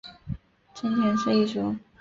[0.73, 1.75] 真田氏一族。